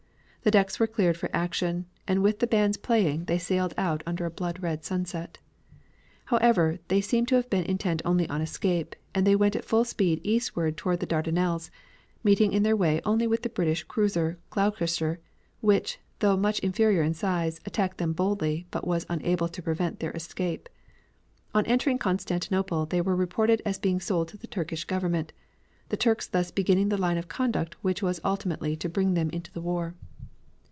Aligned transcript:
The 0.43 0.49
decks 0.49 0.79
were 0.79 0.87
cleared 0.87 1.17
for 1.17 1.29
action, 1.33 1.85
and 2.07 2.23
with 2.23 2.39
the 2.39 2.47
bands 2.47 2.75
playing 2.75 3.25
they 3.25 3.37
sailed 3.37 3.75
out 3.77 4.01
under 4.07 4.25
a 4.25 4.31
blood 4.31 4.57
red 4.63 4.83
sunset. 4.83 5.37
However, 6.25 6.79
they 6.87 6.99
seem 6.99 7.27
to 7.27 7.35
have 7.35 7.47
been 7.47 7.63
intent 7.65 8.01
only 8.05 8.27
on 8.27 8.41
escape, 8.41 8.95
and 9.13 9.27
they 9.27 9.35
went 9.35 9.55
at 9.55 9.63
full 9.63 9.85
speed 9.85 10.19
eastward 10.23 10.77
toward 10.77 10.99
the 10.99 11.05
Dardanelles, 11.05 11.69
meeting 12.23 12.53
in 12.53 12.63
their 12.63 12.75
way 12.75 13.01
only 13.05 13.27
with 13.27 13.43
the 13.43 13.49
British 13.49 13.83
cruiser 13.83 14.39
Gloucester, 14.49 15.19
which, 15.59 15.99
though 16.17 16.35
much 16.35 16.57
inferior 16.61 17.03
in 17.03 17.13
size, 17.13 17.59
attacked 17.67 17.99
them 17.99 18.11
boldly 18.11 18.65
but 18.71 18.87
was 18.87 19.05
unable 19.09 19.47
to 19.47 19.61
prevent 19.61 19.99
their 19.99 20.09
escape. 20.13 20.69
On 21.53 21.67
entering 21.67 21.99
Constantinople 21.99 22.87
they 22.87 22.99
were 22.99 23.15
reported 23.15 23.61
as 23.63 23.77
being 23.77 23.99
sold 23.99 24.27
to 24.29 24.37
the 24.37 24.47
Turkish 24.47 24.85
Government, 24.85 25.33
the 25.89 25.97
Turks 25.97 26.25
thus 26.27 26.49
beginning 26.49 26.89
the 26.89 26.97
line 26.97 27.19
of 27.19 27.27
conduct 27.27 27.75
which 27.83 28.01
was 28.01 28.19
ultimately 28.23 28.75
to 28.77 28.89
bring 28.89 29.13
them 29.13 29.29
into 29.29 29.51
the 29.51 29.61
war. 29.61 29.93